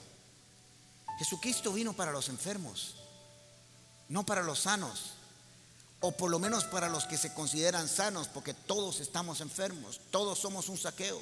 [1.18, 2.94] Jesucristo vino para los enfermos,
[4.08, 5.13] no para los sanos.
[6.06, 10.38] O por lo menos para los que se consideran sanos, porque todos estamos enfermos, todos
[10.38, 11.18] somos un saqueo.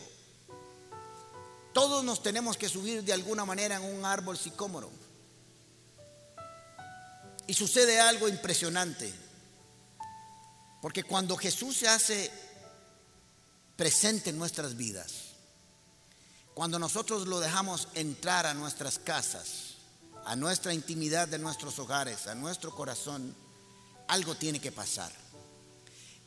[1.72, 4.90] Todos nos tenemos que subir de alguna manera en un árbol sicómoro.
[7.46, 9.14] Y sucede algo impresionante,
[10.80, 12.32] porque cuando Jesús se hace
[13.76, 15.12] presente en nuestras vidas,
[16.54, 19.76] cuando nosotros lo dejamos entrar a nuestras casas,
[20.24, 23.32] a nuestra intimidad de nuestros hogares, a nuestro corazón,
[24.12, 25.10] algo tiene que pasar.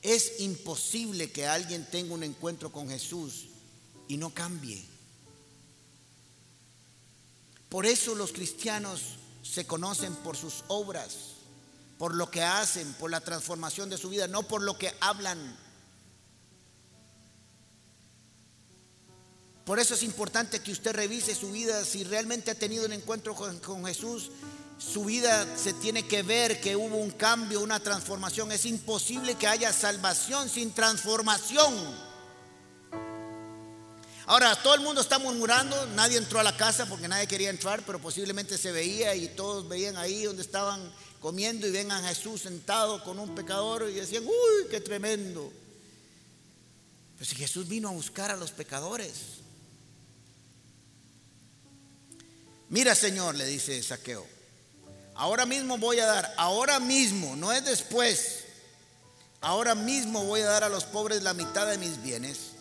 [0.02, 3.46] Es imposible que alguien tenga un encuentro con Jesús
[4.08, 4.84] y no cambie.
[7.70, 9.02] Por eso los cristianos
[9.44, 11.16] se conocen por sus obras,
[12.00, 15.58] por lo que hacen, por la transformación de su vida, no por lo que hablan.
[19.66, 23.34] Por eso es importante que usted revise su vida si realmente ha tenido un encuentro
[23.34, 24.30] con, Jesús
[24.78, 28.52] su vida se tiene que ver que hubo un cambio, una transformación.
[28.52, 31.74] Es imposible que haya salvación sin transformación.
[34.26, 37.84] Ahora, todo el mundo está murmurando, nadie entró a la casa porque nadie quería entrar,
[37.86, 42.42] pero posiblemente se veía y todos veían ahí donde estaban comiendo y ven a Jesús
[42.42, 45.54] sentado con un pecador y decían, uy, qué tremendo.
[47.18, 49.45] Pues si Jesús vino a buscar a los pecadores.
[52.70, 54.26] Mira, Señor, le dice Saqueo,
[55.18, 58.44] Ahora mismo voy a dar, ahora mismo, no es después.
[59.40, 62.52] Ahora mismo voy a dar a los pobres la mitad de mis bienes.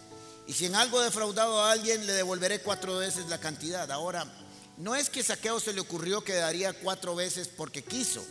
[0.47, 3.91] Y si en algo defraudado a alguien, le devolveré cuatro veces la cantidad.
[3.91, 4.27] Ahora,
[4.77, 8.25] no es que Saqueo se le ocurrió que daría cuatro veces porque quiso.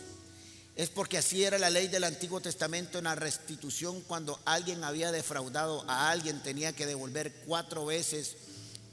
[0.74, 4.00] Es porque así era la ley del Antiguo Testamento en la restitución.
[4.02, 8.36] Cuando alguien había defraudado a alguien, tenía que devolver cuatro veces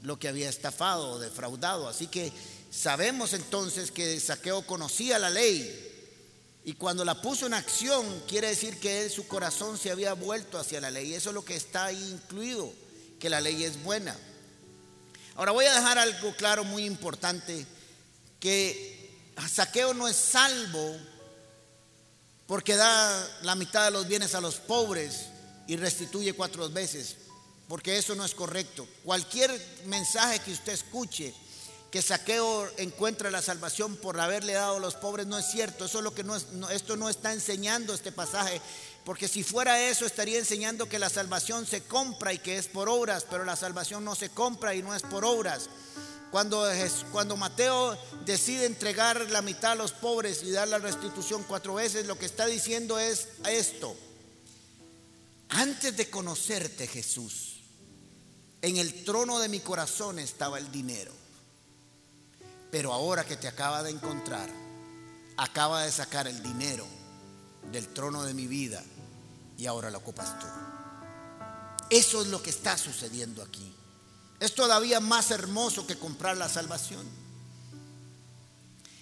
[0.02, 1.88] lo que había estafado o defraudado.
[1.88, 2.32] Así que
[2.72, 5.90] Sabemos entonces que Saqueo conocía la ley
[6.64, 10.58] y cuando la puso en acción quiere decir que él, su corazón se había vuelto
[10.58, 11.12] hacia la ley.
[11.12, 12.72] Eso es lo que está ahí incluido,
[13.20, 14.16] que la ley es buena.
[15.34, 17.66] Ahora voy a dejar algo claro muy importante,
[18.40, 19.18] que
[19.50, 20.96] Saqueo no es salvo
[22.46, 25.26] porque da la mitad de los bienes a los pobres
[25.66, 27.16] y restituye cuatro veces,
[27.68, 28.88] porque eso no es correcto.
[29.04, 29.50] Cualquier
[29.84, 31.34] mensaje que usted escuche
[31.92, 35.84] que Saqueo encuentra la salvación por haberle dado a los pobres no es cierto.
[35.84, 38.62] Eso es lo que no es, esto no está enseñando este pasaje.
[39.04, 42.88] Porque si fuera eso estaría enseñando que la salvación se compra y que es por
[42.88, 45.68] obras, pero la salvación no se compra y no es por obras.
[46.30, 46.66] Cuando,
[47.12, 52.06] cuando Mateo decide entregar la mitad a los pobres y dar la restitución cuatro veces,
[52.06, 53.94] lo que está diciendo es esto.
[55.50, 57.60] Antes de conocerte Jesús,
[58.62, 61.21] en el trono de mi corazón estaba el dinero.
[62.72, 64.48] Pero ahora que te acaba de encontrar,
[65.36, 66.86] acaba de sacar el dinero
[67.70, 68.82] del trono de mi vida
[69.58, 70.46] y ahora lo ocupas tú.
[71.90, 73.74] Eso es lo que está sucediendo aquí.
[74.40, 77.06] Es todavía más hermoso que comprar la salvación.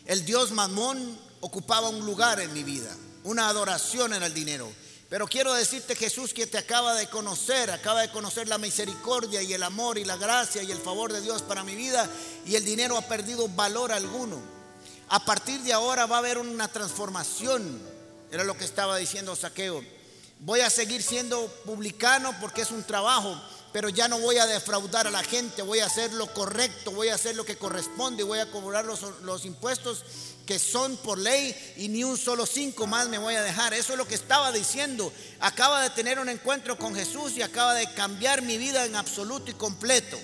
[0.05, 2.93] El Dios Mamón ocupaba un lugar en mi vida.
[3.23, 4.69] Una adoración era el dinero.
[5.11, 9.53] Pero quiero decirte Jesús que te acaba de conocer, acaba de conocer la misericordia y
[9.53, 12.09] el amor y la gracia y el favor de Dios para mi vida
[12.47, 14.41] y el dinero ha perdido valor alguno.
[15.09, 17.83] A partir de ahora va a haber una transformación,
[18.31, 19.85] era lo que estaba diciendo Saqueo.
[20.39, 23.37] Voy a seguir siendo publicano porque es un trabajo,
[23.73, 27.09] pero ya no voy a defraudar a la gente, voy a hacer lo correcto, voy
[27.09, 30.05] a hacer lo que corresponde, voy a cobrar los, los impuestos
[30.47, 33.73] que son por ley y ni un solo cinco más me voy a dejar.
[33.73, 35.13] Eso es lo que estaba diciendo.
[35.39, 39.51] Acaba de tener un encuentro con Jesús y acaba de cambiar mi vida en absoluto
[39.51, 40.19] y completo.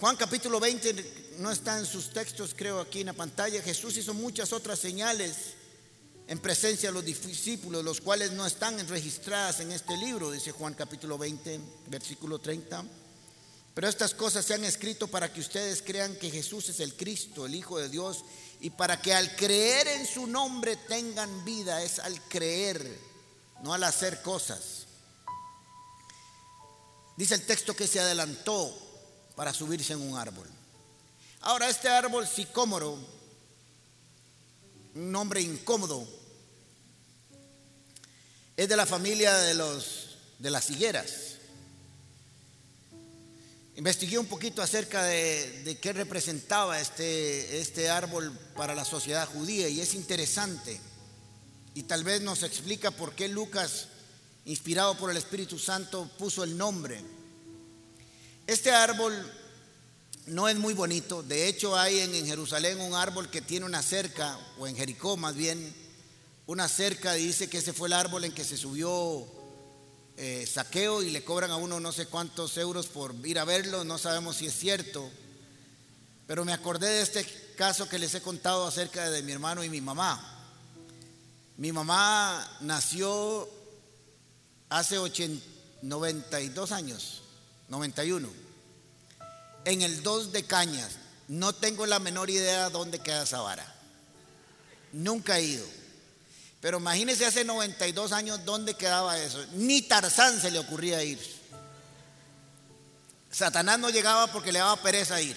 [0.00, 3.62] Juan capítulo 20 no está en sus textos, creo, aquí en la pantalla.
[3.62, 5.54] Jesús hizo muchas otras señales
[6.26, 10.74] en presencia de los discípulos, los cuales no están registradas en este libro, dice Juan
[10.74, 12.84] capítulo 20, versículo 30.
[13.74, 17.44] Pero estas cosas se han escrito para que ustedes crean que Jesús es el Cristo,
[17.44, 18.24] el Hijo de Dios,
[18.60, 21.82] y para que al creer en su nombre tengan vida.
[21.82, 22.98] Es al creer,
[23.62, 24.86] no al hacer cosas.
[27.16, 28.72] Dice el texto que se adelantó
[29.34, 30.48] para subirse en un árbol.
[31.40, 32.96] Ahora este árbol sicómoro,
[34.94, 36.06] un nombre incómodo,
[38.56, 40.04] es de la familia de los
[40.38, 41.36] de las higueras.
[43.76, 49.80] Investigué un poquito acerca de, qué representaba este, este árbol para la sociedad judía y
[49.80, 50.80] es interesante.
[51.74, 53.88] Y tal vez nos explica por qué Lucas,
[54.44, 57.02] inspirado por el Espíritu Santo, puso el nombre.
[58.46, 59.12] Este árbol
[60.26, 61.22] no es muy bonito.
[61.22, 65.34] De hecho, hay en, Jerusalén un árbol que tiene una cerca, o en Jericó más
[65.34, 65.74] bien,
[66.46, 69.26] una cerca, dice que ese fue el árbol en que se subió
[70.16, 73.84] eh, saqueo y le cobran a uno no sé cuántos euros por ir a verlo,
[73.84, 75.10] no sabemos si es cierto.
[76.26, 79.68] Pero me acordé de este caso que les he contado acerca de mi hermano y
[79.68, 80.30] mi mamá.
[81.56, 83.48] Mi mamá nació
[84.70, 84.96] hace
[85.82, 87.22] 92 años,
[87.68, 88.43] 91,
[89.64, 90.92] en el 2 de Cañas.
[91.28, 93.74] No tengo la menor idea dónde queda esa vara.
[94.92, 95.66] Nunca he ido.
[96.60, 99.44] Pero imagínense hace 92 años dónde quedaba eso.
[99.52, 101.20] Ni Tarzán se le ocurría ir.
[103.30, 105.36] Satanás no llegaba porque le daba pereza ir.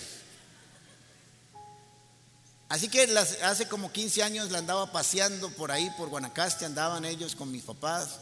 [2.69, 3.03] Así que
[3.43, 7.63] hace como 15 años la andaba paseando por ahí, por Guanacaste, andaban ellos con mis
[7.63, 8.19] papás.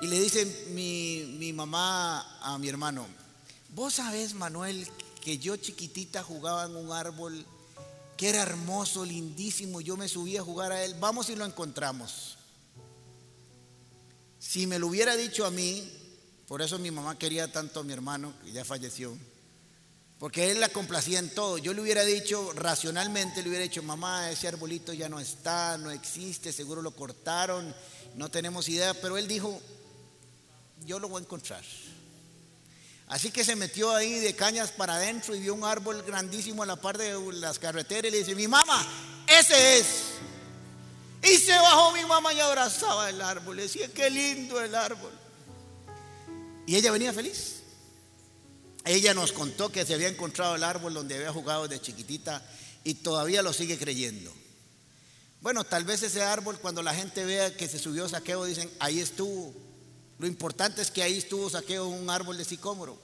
[0.00, 3.06] Y le dice mi, mi mamá a mi hermano,
[3.70, 4.88] vos sabés, Manuel,
[5.24, 7.44] que yo chiquitita jugaba en un árbol
[8.16, 12.36] que era hermoso, lindísimo, yo me subí a jugar a él, vamos y lo encontramos.
[14.38, 15.90] Si me lo hubiera dicho a mí,
[16.46, 19.16] por eso mi mamá quería tanto a mi hermano, que ya falleció,
[20.18, 21.58] porque él la complacía en todo.
[21.58, 25.90] Yo le hubiera dicho, racionalmente le hubiera dicho, mamá, ese arbolito ya no está, no
[25.90, 27.74] existe, seguro lo cortaron,
[28.14, 28.94] no tenemos idea.
[28.94, 29.60] Pero él dijo,
[30.86, 31.64] yo lo voy a encontrar.
[33.14, 36.66] Así que se metió ahí de cañas para adentro y vio un árbol grandísimo a
[36.66, 38.84] la par de las carreteras y le dice, mi mamá,
[39.28, 39.86] ese es.
[41.22, 43.54] Y se bajó mi mamá y abrazaba el árbol.
[43.54, 45.12] Le decía, qué lindo el árbol.
[46.66, 47.60] Y ella venía feliz.
[48.84, 52.44] Ella nos contó que se había encontrado el árbol donde había jugado de chiquitita
[52.82, 54.34] y todavía lo sigue creyendo.
[55.40, 58.98] Bueno, tal vez ese árbol cuando la gente vea que se subió saqueo dicen, ahí
[58.98, 59.54] estuvo.
[60.18, 63.03] Lo importante es que ahí estuvo saqueo un árbol de sicómoro.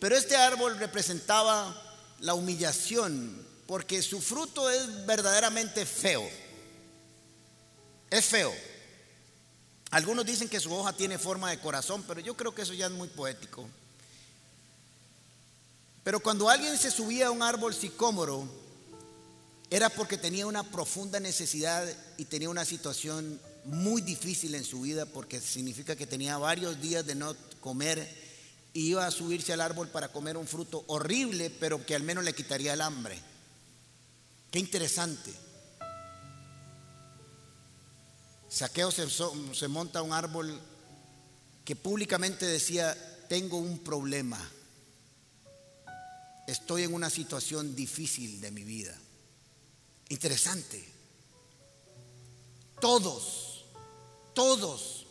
[0.00, 1.76] Pero este árbol representaba
[2.20, 6.28] la humillación porque su fruto es verdaderamente feo.
[8.10, 8.52] Es feo.
[9.90, 12.86] Algunos dicen que su hoja tiene forma de corazón, pero yo creo que eso ya
[12.86, 13.68] es muy poético.
[16.02, 18.48] Pero cuando alguien se subía a un árbol sicómoro,
[19.68, 21.86] era porque tenía una profunda necesidad
[22.16, 27.04] y tenía una situación muy difícil en su vida, porque significa que tenía varios días
[27.04, 28.29] de no comer
[28.72, 32.24] y iba a subirse al árbol para comer un fruto horrible, pero que al menos
[32.24, 33.18] le quitaría el hambre.
[34.50, 35.32] Qué interesante.
[38.48, 40.60] Saqueo se, se monta a un árbol
[41.64, 42.96] que públicamente decía,
[43.28, 44.40] tengo un problema
[46.50, 48.96] estoy en una situación difícil de mi vida.
[50.08, 50.84] Interesante.
[52.80, 53.66] Todos,
[54.34, 55.06] todos,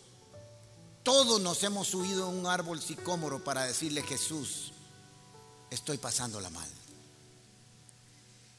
[1.12, 4.74] todos nos hemos subido a un árbol sicómoro para decirle Jesús,
[5.72, 6.70] estoy pasándola mal.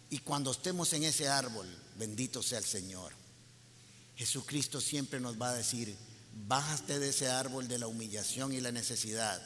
[0.09, 3.13] Y cuando estemos en ese árbol, bendito sea el Señor,
[4.17, 5.97] Jesucristo siempre nos va a decir,
[6.49, 9.41] bájate de ese árbol de la humillación y la necesidad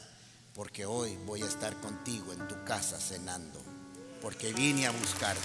[0.55, 3.61] porque hoy voy a estar contigo en tu casa cenando,
[4.19, 5.43] porque vine a buscarte.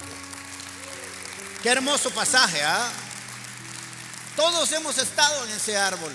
[1.62, 2.90] Qué hermoso pasaje, ¿ah?
[4.35, 6.14] Todos hemos estado en ese árbol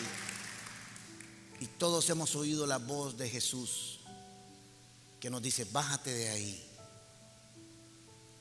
[1.60, 4.00] y todos hemos oído la voz de Jesús
[5.20, 6.66] que nos dice, bájate de ahí,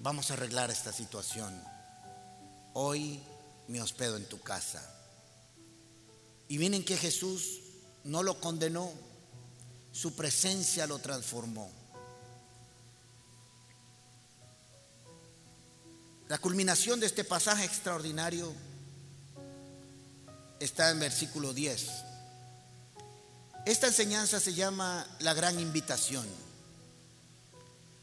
[0.00, 1.62] vamos a arreglar esta situación.
[2.74, 3.20] Hoy
[3.68, 4.82] me hospedo en tu casa.
[6.48, 7.60] Y miren que Jesús
[8.02, 8.92] no lo condenó,
[9.92, 11.70] su presencia lo transformó.
[16.28, 18.52] La culminación de este pasaje extraordinario
[20.58, 22.13] está en versículo 10.
[23.64, 26.26] Esta enseñanza se llama la gran invitación,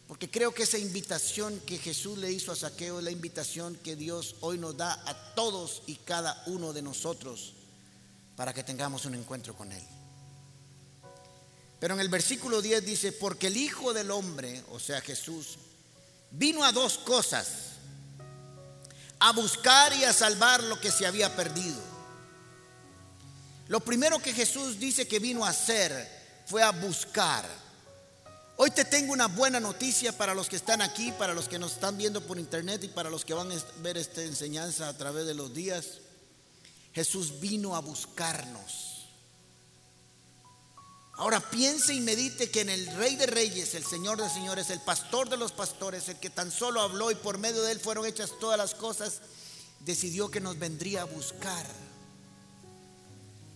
[0.07, 3.95] porque creo que esa invitación que Jesús le hizo a Saqueo es la invitación que
[3.95, 7.53] Dios hoy nos da a todos y cada uno de nosotros
[8.35, 9.83] para que tengamos un encuentro con Él.
[11.79, 15.59] Pero en el versículo 10 dice, porque el Hijo del Hombre, o sea Jesús,
[16.31, 17.47] vino a dos cosas,
[19.19, 21.90] a buscar y a salvar lo que se había perdido.
[23.71, 25.93] Lo primero que Jesús dice que vino a hacer
[26.45, 27.47] fue a buscar.
[28.57, 31.71] Hoy te tengo una buena noticia para los que están aquí, para los que nos
[31.71, 35.25] están viendo por internet y para los que van a ver esta enseñanza a través
[35.25, 36.01] de los días.
[36.93, 39.07] Jesús vino a buscarnos.
[41.13, 44.81] Ahora piense y medite que en el Rey de Reyes, el Señor de Señores, el
[44.81, 48.05] Pastor de los Pastores, el que tan solo habló y por medio de él fueron
[48.05, 49.21] hechas todas las cosas,
[49.79, 51.65] decidió que nos vendría a buscar.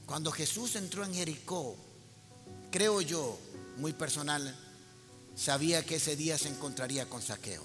[0.05, 1.75] Cuando Jesús entró en Jericó,
[2.71, 3.37] creo yo,
[3.77, 4.55] muy personal,
[5.35, 7.63] sabía que ese día se encontraría con saqueo.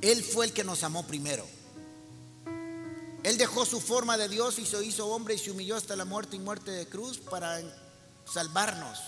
[0.00, 1.46] Él fue el que nos amó primero.
[3.22, 6.04] Él dejó su forma de Dios y se hizo hombre y se humilló hasta la
[6.04, 7.60] muerte y muerte de cruz para
[8.32, 9.00] salvarnos.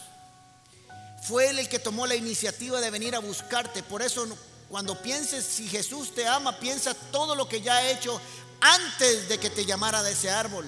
[1.23, 3.83] Fue Él el que tomó la iniciativa de venir a buscarte.
[3.83, 4.27] Por eso
[4.69, 8.21] cuando pienses si Jesús te ama, piensa todo lo que ya ha hecho
[8.61, 10.67] antes de que te llamara de ese árbol.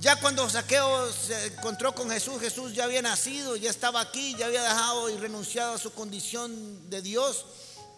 [0.00, 4.46] Ya cuando Saqueo se encontró con Jesús, Jesús ya había nacido, ya estaba aquí, ya
[4.46, 7.44] había dejado y renunciado a su condición de Dios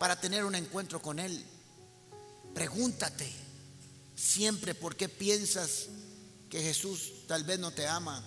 [0.01, 1.47] para tener un encuentro con Él.
[2.55, 3.31] Pregúntate
[4.17, 5.87] siempre por qué piensas
[6.51, 8.23] que Jesús tal vez no te ama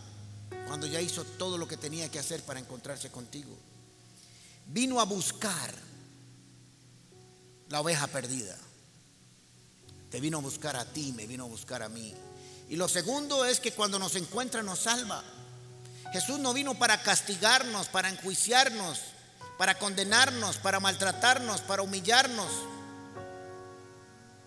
[0.67, 3.55] cuando ya hizo todo lo que tenía que hacer para encontrarse contigo.
[4.67, 5.73] Vino a buscar
[7.69, 8.57] la oveja perdida.
[10.15, 12.13] Te vino a buscar a ti, me vino a buscar a mí.
[12.69, 15.21] Y lo segundo es que cuando nos encuentra nos salva.
[16.13, 19.01] Jesús no vino para castigarnos, para enjuiciarnos,
[19.57, 22.49] para condenarnos, para maltratarnos, para humillarnos.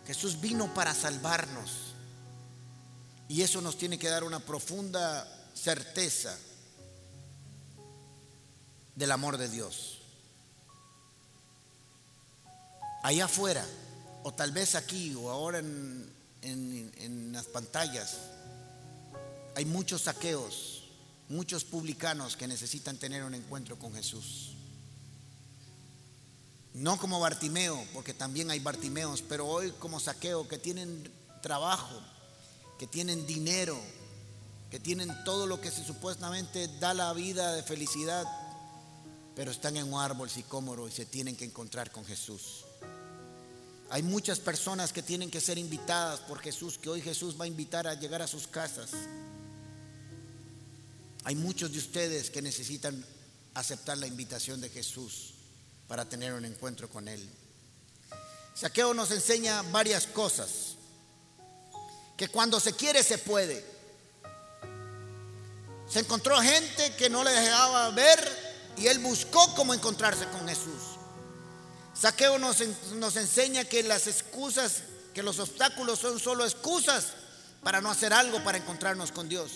[0.06, 1.92] Jesús vino para salvarnos.
[3.28, 6.34] Y eso nos tiene que dar una profunda certeza
[8.94, 9.98] del amor de Dios.
[13.02, 13.66] Allá afuera,
[14.22, 16.12] o tal vez aquí, o ahora en,
[16.42, 18.16] en, las pantallas,
[19.54, 20.84] hay muchos saqueos,
[21.28, 24.54] muchos publicanos que necesitan tener un encuentro con Jesús.
[26.74, 31.10] No como Bartimeo, porque también hay Bartimeos, pero hoy como saqueo, que tienen
[31.42, 32.00] trabajo,
[32.78, 33.78] que tienen dinero,
[34.70, 38.24] que tienen todo lo que se supuestamente da la vida de felicidad,
[39.34, 42.64] pero están en un árbol sicómoro y se tienen que encontrar con Jesús.
[43.90, 47.48] Hay muchas personas que tienen que ser invitadas por Jesús, que hoy Jesús va a
[47.48, 48.90] invitar a llegar a sus casas.
[51.24, 53.04] Hay muchos de ustedes que necesitan
[53.54, 55.34] aceptar la invitación de Jesús
[55.86, 57.28] para tener un encuentro con Él.
[58.54, 60.74] Saqueo nos enseña varias cosas.
[62.16, 63.64] Que cuando se quiere se puede.
[65.88, 68.18] Se encontró gente que no le dejaba ver
[68.76, 70.87] y él buscó cómo encontrarse con Jesús.
[72.00, 72.62] Saqueo nos,
[72.94, 74.82] nos enseña que las excusas,
[75.14, 77.14] que los obstáculos son solo excusas
[77.62, 79.50] para no hacer algo para encontrarnos con Dios.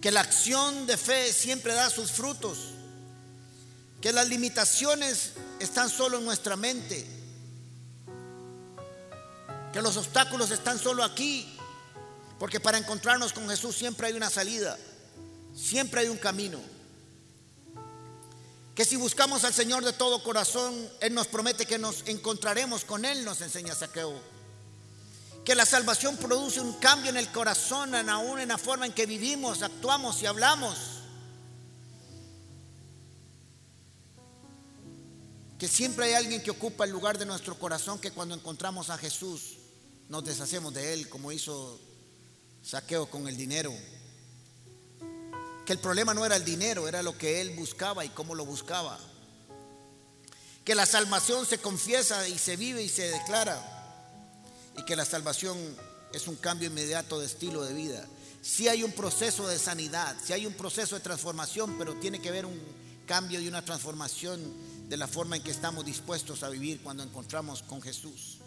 [0.00, 2.58] Que la acción de fe siempre da sus frutos.
[4.00, 7.06] Que las limitaciones están solo en nuestra mente.
[9.72, 11.56] Que los obstáculos están solo aquí.
[12.38, 14.78] Porque para encontrarnos con Jesús siempre hay una salida.
[15.54, 16.58] Siempre hay un camino
[18.74, 23.04] que si buscamos al Señor de todo corazón, Él nos promete que nos encontraremos con
[23.04, 24.18] Él, nos enseña Saqueo.
[25.44, 29.04] Que la salvación produce un cambio en el corazón, aún en la forma en que
[29.04, 30.78] vivimos, actuamos y hablamos.
[35.58, 38.96] Que siempre hay alguien que ocupa el lugar de nuestro corazón, que cuando encontramos a
[38.96, 39.58] Jesús
[40.08, 41.78] nos deshacemos de Él, como hizo
[42.62, 43.72] Saqueo con el dinero
[45.64, 48.44] que el problema no era el dinero, era lo que él buscaba y cómo lo
[48.44, 48.98] buscaba.
[50.64, 53.60] Que la salvación se confiesa y se vive y se declara.
[54.76, 55.56] Y que la salvación
[56.12, 58.06] es un cambio inmediato de estilo de vida.
[58.42, 62.28] Si hay un proceso de sanidad, si hay un proceso de transformación, pero tiene que
[62.28, 62.60] haber un
[63.06, 64.40] cambio y una transformación
[64.88, 68.38] de la forma en que estamos dispuestos a vivir cuando encontramos con Jesús.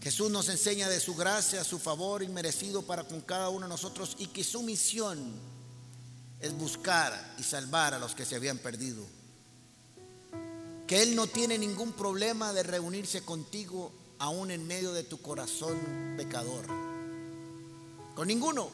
[0.00, 4.14] Jesús nos enseña de su gracia, su favor inmerecido para con cada uno de nosotros
[4.18, 5.32] y que su misión
[6.44, 9.02] es buscar y salvar a los que se habían perdido.
[10.86, 16.14] Que Él no tiene ningún problema de reunirse contigo aún en medio de tu corazón
[16.18, 16.66] pecador.
[18.14, 18.68] Con ninguno.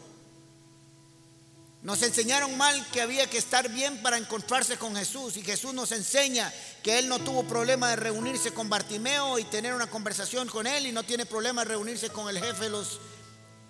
[1.82, 5.92] Nos enseñaron mal que había que estar bien para encontrarse con Jesús y Jesús nos
[5.92, 6.52] enseña
[6.82, 10.88] que Él no tuvo problema de reunirse con Bartimeo y tener una conversación con Él
[10.88, 12.98] y no tiene problema de reunirse con el jefe de los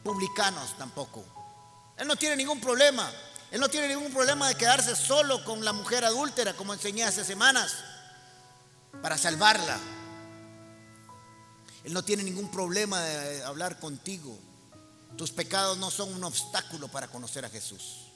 [0.03, 1.22] publicanos tampoco.
[1.98, 3.12] Él no tiene ningún problema.
[3.51, 7.24] Él no tiene ningún problema de quedarse solo con la mujer adúltera, como enseñé hace
[7.24, 7.72] semanas,
[9.03, 9.78] para salvarla.
[11.82, 14.38] Él no tiene ningún problema de hablar contigo.
[15.16, 18.07] Tus pecados no son un obstáculo para conocer a Jesús.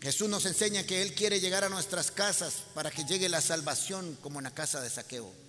[0.00, 4.16] Jesús nos enseña que Él quiere llegar a nuestras casas para que llegue la salvación
[4.22, 5.47] como en la casa de saqueo.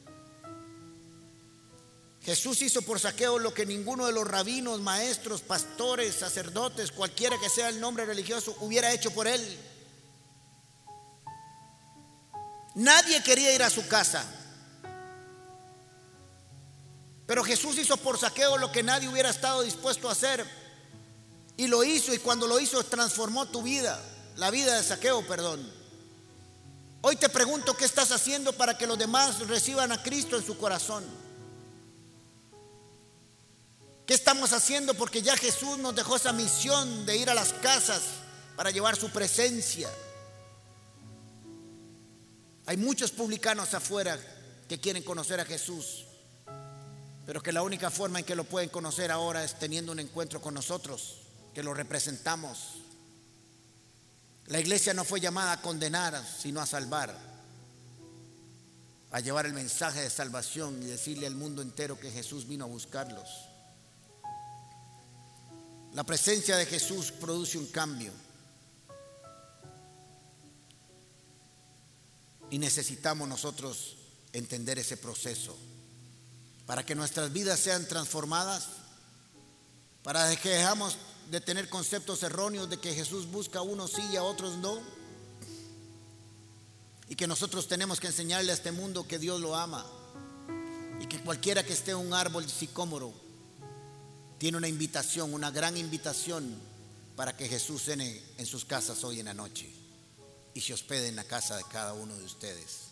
[2.23, 7.49] Jesús hizo por saqueo lo que ninguno de los rabinos, maestros, pastores, sacerdotes, cualquiera que
[7.49, 9.59] sea el nombre religioso, hubiera hecho por él.
[12.75, 14.23] Nadie quería ir a su casa.
[17.25, 20.45] Pero Jesús hizo por saqueo lo que nadie hubiera estado dispuesto a hacer.
[21.57, 24.01] Y lo hizo y cuando lo hizo transformó tu vida,
[24.35, 25.71] la vida de saqueo, perdón.
[27.01, 30.57] Hoy te pregunto qué estás haciendo para que los demás reciban a Cristo en su
[30.57, 31.05] corazón.
[34.09, 34.95] ¿Qué estamos haciendo?
[34.95, 38.01] Porque ya Jesús nos dejó esa misión de ir a las casas
[38.55, 39.87] para llevar su presencia.
[42.65, 44.19] Hay muchos publicanos afuera
[44.67, 46.07] que quieren conocer a Jesús,
[47.27, 50.41] pero que la única forma en que lo pueden conocer ahora es teniendo un encuentro
[50.41, 51.17] con nosotros,
[51.53, 52.79] que lo representamos.
[54.47, 57.15] La iglesia no fue llamada a condenar, sino a salvar,
[59.11, 62.69] a llevar el mensaje de salvación y decirle al mundo entero que Jesús vino a
[62.69, 63.48] buscarlos.
[65.99, 68.13] La presencia de Jesús produce un cambio.
[72.49, 73.97] Y necesitamos nosotros
[74.31, 75.57] entender ese proceso
[76.65, 78.69] para que nuestras vidas sean transformadas,
[80.01, 80.97] para que dejamos
[81.31, 84.79] de tener conceptos erróneos de que Jesús busca a unos sí y a otros no.
[87.09, 89.85] Y que nosotros tenemos que enseñarle a este mundo que Dios lo ama.
[91.01, 93.27] Y que cualquiera que esté en un árbol sicómoro
[94.39, 96.55] tiene una invitación, una gran invitación
[97.15, 99.69] para que Jesús cene en sus casas hoy en la noche
[100.53, 102.87] y se hospede en la casa de cada uno de ustedes.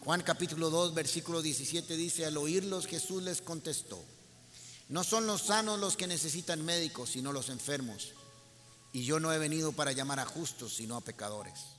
[0.00, 4.00] Juan capítulo 2, versículo 17 dice, al oírlos Jesús les contestó,
[4.88, 8.12] no son los sanos los que necesitan médicos, sino los enfermos.
[8.92, 11.77] Y yo no he venido para llamar a justos, sino a pecadores.